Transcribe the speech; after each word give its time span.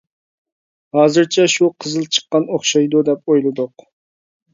ھازىرچە 0.97 1.43
شۇ 1.55 1.69
قىزىل 1.85 2.07
چىققان 2.17 2.47
ئوخشايدۇ 2.55 3.03
دەپ 3.11 3.29
ئويلىدۇق. 3.35 3.85